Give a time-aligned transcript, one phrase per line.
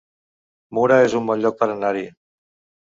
[0.77, 2.05] Mura es un bon lloc per anar-hi